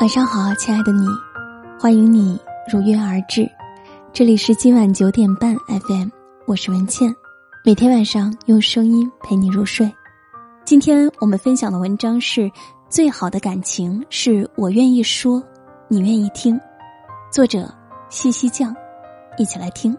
[0.00, 1.06] 晚上好，亲爱的你，
[1.78, 3.48] 欢迎你如约而至。
[4.12, 6.08] 这里是今晚九点半 FM，
[6.46, 7.14] 我是文倩，
[7.62, 9.92] 每天晚上用声音陪你入睡。
[10.64, 12.40] 今天我们分享的文章是
[12.88, 15.40] 《最好的感情是我愿意说，
[15.88, 16.56] 你愿意听》，
[17.30, 17.72] 作者
[18.08, 18.74] 西西酱，
[19.36, 19.96] 一起来听。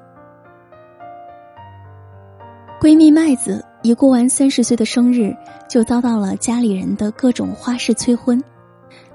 [2.81, 5.33] 闺蜜麦子一过完三十岁的生日，
[5.69, 8.43] 就遭到了家里人的各种花式催婚。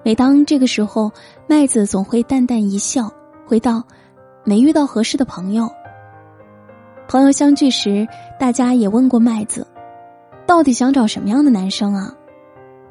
[0.09, 1.12] 每当这个时候，
[1.46, 3.12] 麦子总会淡淡一笑，
[3.46, 3.84] 回道
[4.42, 5.69] ：“没遇到合适的朋友。”
[7.06, 8.09] 朋友相聚时，
[8.41, 9.66] 大家也问过麦子
[10.48, 12.10] ：“到底想找什么样的男生啊？”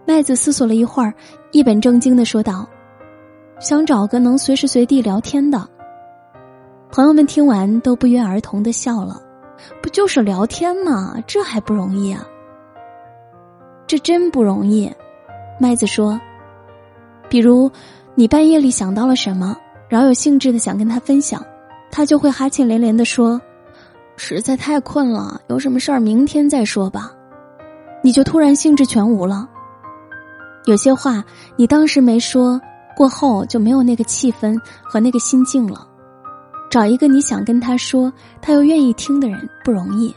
[0.06, 1.12] 麦子思索了一会儿，
[1.52, 2.70] 一本正经的说道
[3.60, 5.68] ：“想找个能随时随地聊天的。”
[6.94, 9.20] 朋友们听完都不约而同的笑了。
[9.82, 11.16] 不就是聊天吗？
[11.26, 12.24] 这还不容易啊？
[13.88, 14.88] 这真不容易。
[15.60, 16.22] 麦子说
[17.30, 17.70] ：“比如，
[18.16, 19.58] 你半夜里想到了什么，
[19.90, 21.46] 饶有兴致的想跟他分享，
[21.92, 23.40] 他就会哈欠连连的说
[24.16, 27.12] ：‘实在太困了，有什么事儿明天再说吧。’
[28.04, 29.48] 你就突然兴致全无了。
[30.66, 31.24] 有些话
[31.56, 32.60] 你当时没说，
[32.96, 35.88] 过后就没有那个气氛和那个心境了。”
[36.70, 40.14] 找一个你想跟他说，他又愿意听的人不容易。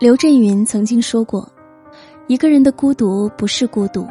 [0.00, 1.46] 刘震云曾经说过
[2.26, 4.08] ：“一个人的孤独不是孤独，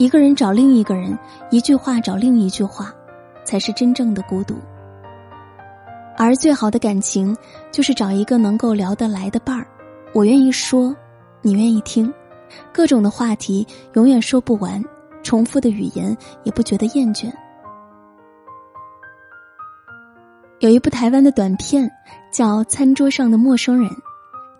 [0.00, 1.16] 一个人找另一个人，
[1.50, 2.90] 一句话找另一句话，
[3.44, 4.54] 才是真正的孤独。”
[6.16, 7.36] 而最好的感情，
[7.70, 9.66] 就是找一个能够聊得来的伴儿。
[10.14, 10.96] 我愿意说，
[11.42, 12.10] 你愿意听，
[12.72, 14.82] 各种的话题永远说不完，
[15.22, 17.30] 重复的语言也不觉得厌倦。
[20.60, 21.86] 有一部台湾的短片
[22.32, 23.90] 叫《餐桌上的陌生人》，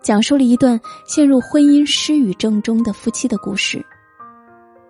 [0.02, 3.82] 讲述了一段陷入婚姻失语症中的夫妻的故事。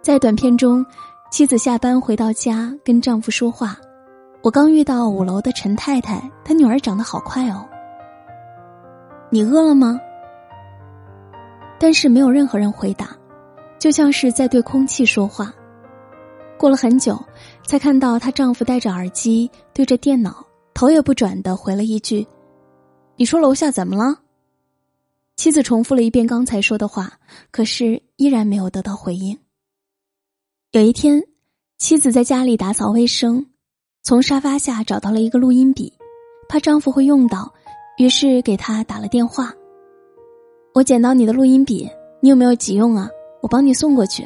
[0.03, 0.84] 在短片中，
[1.31, 3.77] 妻子下班回到家跟丈夫说话
[4.43, 7.69] ：“我刚遇到五楼的陈太太，她女儿长得好快哦。”
[9.31, 10.00] 你饿了吗？
[11.78, 13.15] 但是没有任何人回答，
[13.78, 15.53] 就像是在对空气说话。
[16.59, 17.22] 过了很久，
[17.67, 20.44] 才看到她丈夫戴着耳机对着电脑。
[20.72, 22.27] 头也不转的回了一句
[23.17, 24.19] ：“你说楼下怎么了？”
[25.37, 27.12] 妻子重复了一遍刚才说的话，
[27.50, 29.38] 可是依然没有得到回应。
[30.72, 31.20] 有一天，
[31.78, 33.44] 妻子在家里打扫卫生，
[34.04, 35.92] 从沙发下找到了一个录音笔，
[36.48, 37.53] 怕丈夫会用到，
[37.98, 39.53] 于是给他打了电话
[40.72, 43.10] ：“我捡到你的录音笔，你有没有急用啊？
[43.42, 44.25] 我帮你送过去。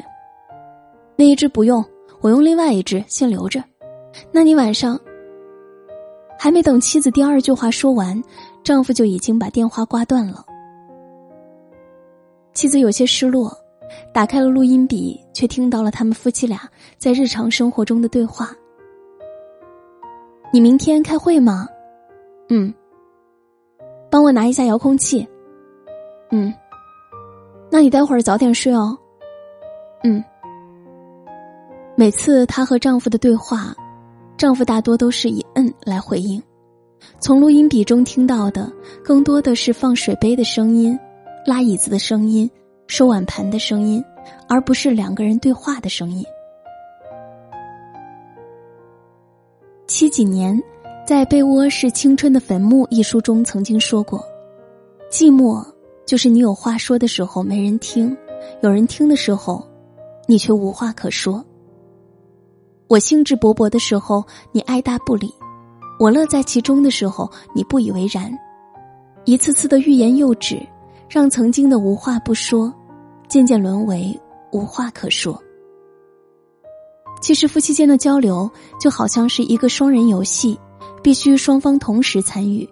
[1.15, 1.83] 那一只不用，
[2.21, 3.63] 我用另外一只，先留着。
[4.31, 4.99] 那你晚上……”
[6.37, 8.23] 还没等妻子第二句话说完，
[8.63, 10.45] 丈夫就已经把电话挂断了。
[12.53, 13.51] 妻子有些失落，
[14.13, 18.51] 打开了录音笔，却听到了他们夫妻俩在日常生活中的对话。
[20.51, 21.67] 你明天开会吗？
[22.49, 22.73] 嗯。
[24.09, 25.27] 帮我拿一下遥控器。
[26.31, 26.53] 嗯。
[27.69, 28.97] 那你待会儿早点睡哦。
[30.03, 30.23] 嗯。
[31.95, 33.75] 每次她和丈夫的对话。
[34.37, 36.43] 丈夫大多都是以“嗯”来回应，
[37.21, 38.69] 从录音笔中听到的
[39.01, 40.99] 更多的是放水杯的声音、
[41.45, 42.51] 拉椅子的声音、
[42.87, 44.03] 收碗盘的声音，
[44.47, 46.23] 而不是两个人对话的声音。
[49.87, 50.61] 七几年，
[51.05, 54.23] 在《被窝是青春的坟墓》一书中曾经说过
[55.11, 55.65] ：“寂寞
[56.05, 58.15] 就是你有话说的时候没人听，
[58.61, 59.65] 有人听的时候，
[60.27, 61.43] 你却无话可说。”
[62.87, 65.27] 我兴致勃勃的时候，你爱答不理；
[65.99, 68.31] 我乐在其中的时候，你不以为然。
[69.25, 70.59] 一次次的欲言又止，
[71.09, 72.73] 让曾经的无话不说，
[73.27, 74.19] 渐渐沦为
[74.51, 75.41] 无话可说。
[77.21, 78.49] 其实，夫妻间的交流
[78.79, 80.59] 就好像是一个双人游戏，
[81.01, 82.67] 必须双方同时参与。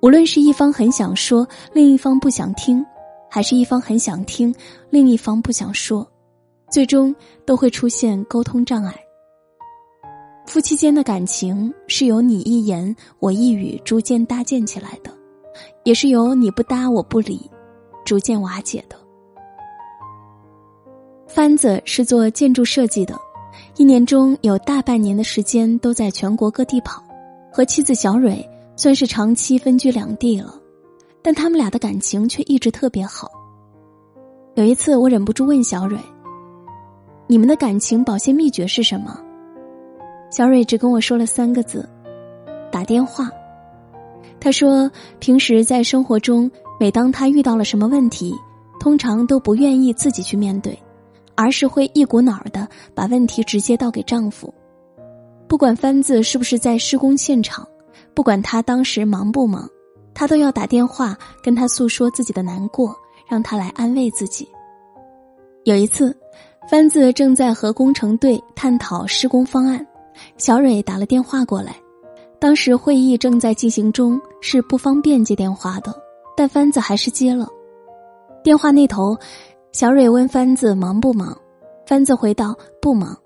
[0.00, 2.84] 无论是一方很想说，另一方不想听，
[3.28, 4.54] 还是一方很想听，
[4.90, 6.06] 另一方不想说，
[6.70, 7.12] 最终
[7.44, 8.94] 都会出现沟通障碍。
[10.46, 15.12] 夫妻间的感情是由你一言我一语逐渐搭建起来的，
[15.84, 17.50] 也是由你不搭我不理，
[18.04, 18.96] 逐渐瓦解的。
[21.26, 23.14] 番子是做建筑设计的，
[23.76, 27.02] 一年中有大半年的时间都在全国各地跑，
[27.52, 28.44] 和妻子小蕊
[28.76, 30.54] 算是长期分居两地了，
[31.22, 33.30] 但他们俩的感情却一直特别好。
[34.54, 35.98] 有一次，我忍不住问小蕊
[37.28, 39.20] ：“你们的感情保鲜秘诀是什么？”
[40.30, 41.88] 小蕊只跟我说了三个字
[42.72, 43.30] ：“打电话。”
[44.40, 48.34] 他说，平时在生活中，每当他遇到了什么问题，
[48.78, 50.78] 通常都不愿意自己去面对，
[51.34, 54.52] 而是会一股脑儿的把问题直接倒给丈夫。
[55.48, 57.66] 不管番子是不是在施工现场，
[58.14, 59.68] 不管他当时忙不忙，
[60.14, 62.94] 他都要打电话跟他诉说自己的难过，
[63.28, 64.48] 让他来安慰自己。
[65.64, 66.16] 有一次，
[66.70, 69.84] 番子正在和工程队探讨施工方案，
[70.36, 71.74] 小蕊打了电话过来。
[72.40, 75.92] 当时会议正在进行中，是不方便接电话的，
[76.36, 77.48] 但番子还是接了。
[78.44, 79.18] 电话那头，
[79.72, 81.36] 小蕊问番子忙不忙，
[81.84, 83.16] 番子回道不忙。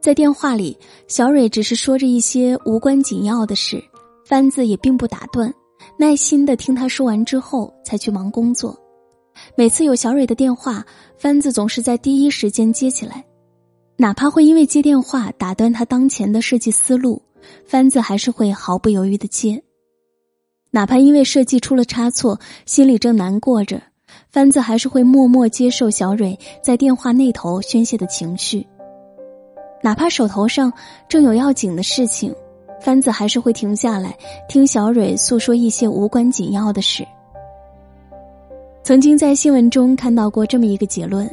[0.00, 0.78] 在电话里，
[1.08, 3.82] 小蕊只是说着一些无关紧要的事，
[4.24, 5.52] 番子也并不打断，
[5.98, 8.78] 耐心的听他说完之后才去忙工作。
[9.56, 10.86] 每次有小蕊的电话，
[11.16, 13.24] 番子总是在第一时间接起来，
[13.96, 17.20] 哪怕会因为接电话打断他当前的设计思路。
[17.66, 19.62] 番子还是会毫不犹豫的接，
[20.70, 23.80] 哪怕因为设计出了差错，心里正难过着，
[24.30, 28.66] 番子还是会默默接受小蕊在电话那头宣泄的情绪。
[29.82, 30.72] 哪怕手头上
[31.08, 32.34] 正有要紧的事情，
[32.80, 34.16] 番子还是会停下来
[34.48, 37.06] 听小蕊诉说一些无关紧要的事。
[38.82, 41.30] 曾经在新闻中看到过这么一个结论：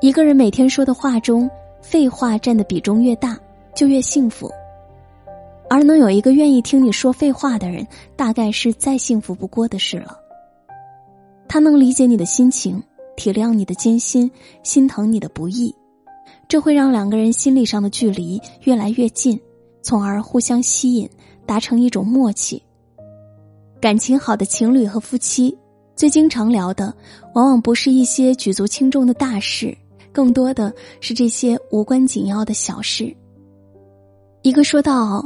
[0.00, 1.50] 一个人每天说的话中，
[1.80, 3.38] 废话占的比重越大，
[3.74, 4.50] 就越幸福。
[5.68, 10.18] 而能有一个愿意听你说废话的人，大概是再幸福不过的事了。
[11.48, 12.82] 他能理解你的心情，
[13.16, 14.30] 体谅你的艰辛，
[14.62, 15.74] 心疼你的不易，
[16.48, 19.40] 这会让两个人心理上的距离越来越近，
[19.82, 21.08] 从而互相吸引，
[21.46, 22.62] 达成一种默契。
[23.80, 25.56] 感情好的情侣和夫妻，
[25.94, 26.94] 最经常聊的，
[27.34, 29.76] 往往不是一些举足轻重的大事，
[30.12, 33.14] 更多的是这些无关紧要的小事。
[34.42, 35.24] 一个说到。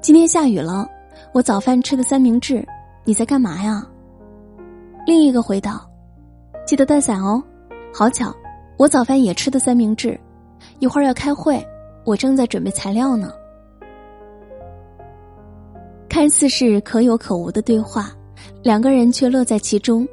[0.00, 0.88] 今天下雨了，
[1.32, 2.64] 我早饭吃的三明治，
[3.04, 3.84] 你在干嘛呀？
[5.04, 5.90] 另一个回道
[6.64, 7.42] ：“记得带伞哦。”
[7.92, 8.32] 好巧，
[8.76, 10.18] 我早饭也吃的三明治，
[10.78, 11.62] 一会儿要开会，
[12.04, 13.32] 我正在准备材料呢。
[16.08, 18.12] 看似是可有可无的对话，
[18.62, 20.06] 两个人却乐在其中，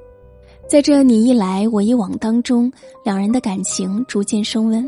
[0.67, 2.71] 在这你一来我一往当中，
[3.03, 4.85] 两人的感情逐渐升温。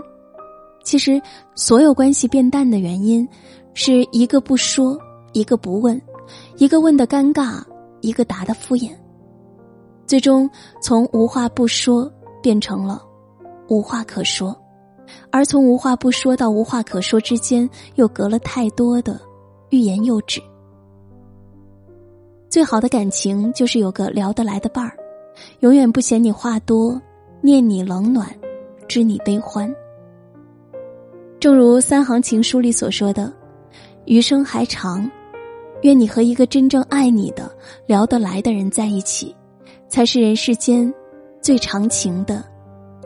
[0.84, 1.22] 其实，
[1.54, 3.28] 所有关系变淡的原因。
[3.80, 5.00] 是一个不说，
[5.34, 6.02] 一个不问，
[6.56, 7.62] 一个问的尴尬，
[8.02, 8.90] 一个答的敷衍，
[10.08, 10.50] 最终
[10.82, 13.00] 从无话不说变成了
[13.70, 14.60] 无话可说，
[15.32, 19.22] 而从无话不说到无话可说之间，又隔了太多的
[19.70, 20.42] 欲言又止。
[22.50, 24.98] 最好的感情就是有个聊得来的伴儿，
[25.60, 27.00] 永远不嫌你话多，
[27.42, 28.28] 念你冷暖，
[28.88, 29.72] 知你悲欢。
[31.40, 33.32] 正如三行情书里所说的。
[34.08, 35.10] 余生还长，
[35.82, 37.52] 愿你和一个真正爱你的、
[37.86, 39.36] 聊得来的人在一起，
[39.90, 40.92] 才是人世间
[41.42, 42.42] 最长情的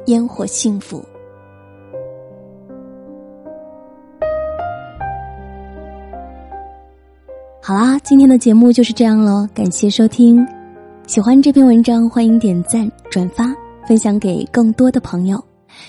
[0.05, 1.03] 烟火幸福。
[7.63, 10.45] 好啦，今天的节目就是这样了，感谢收听。
[11.07, 13.51] 喜欢这篇文章，欢迎点赞、转发、
[13.87, 15.43] 分享给更多的朋友。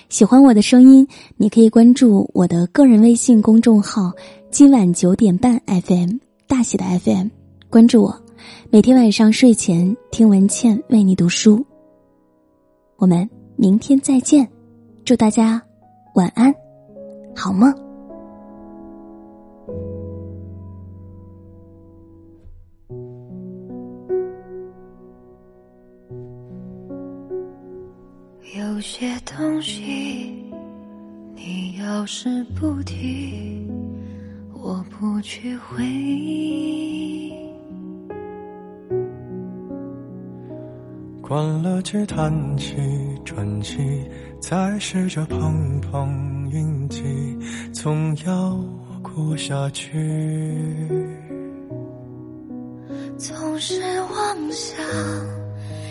[0.08, 1.06] 喜欢我的声音，
[1.36, 4.10] 你可以关注我的个人微信公众号。
[4.52, 7.28] 今晚九点半，FM 大写的 FM，
[7.70, 8.14] 关注我，
[8.68, 11.64] 每天晚上睡前听文倩为你读书。
[12.96, 14.46] 我们明天再见，
[15.06, 15.62] 祝大家
[16.16, 16.54] 晚安，
[17.34, 17.74] 好梦。
[28.54, 30.44] 有些东西，
[31.34, 33.71] 你要是不提。
[34.64, 37.32] 我不去回忆，
[41.20, 42.76] 关了机，弹起
[43.24, 43.76] 专辑，
[44.40, 47.02] 再试着碰碰运气，
[47.72, 48.56] 总要
[49.02, 49.90] 过下去。
[53.18, 54.76] 总是妄想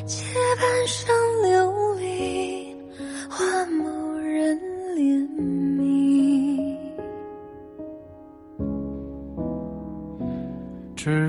[0.06, 0.24] 借
[0.56, 1.14] 半生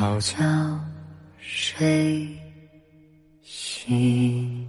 [0.00, 0.34] 好觉
[1.38, 2.26] 睡
[3.42, 4.66] 醒。